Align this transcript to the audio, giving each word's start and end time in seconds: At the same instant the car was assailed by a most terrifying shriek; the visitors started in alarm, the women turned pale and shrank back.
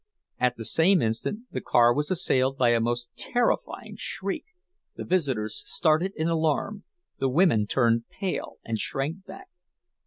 At 0.39 0.57
the 0.57 0.65
same 0.65 0.99
instant 1.03 1.41
the 1.51 1.61
car 1.61 1.93
was 1.93 2.09
assailed 2.09 2.57
by 2.57 2.69
a 2.69 2.79
most 2.79 3.11
terrifying 3.15 3.97
shriek; 3.99 4.45
the 4.95 5.05
visitors 5.05 5.61
started 5.67 6.11
in 6.15 6.27
alarm, 6.27 6.85
the 7.19 7.29
women 7.29 7.67
turned 7.67 8.09
pale 8.09 8.57
and 8.65 8.79
shrank 8.79 9.23
back. 9.27 9.49